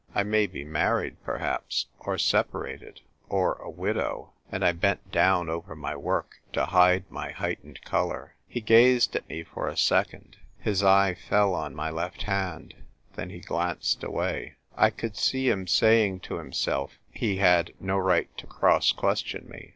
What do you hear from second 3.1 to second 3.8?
or a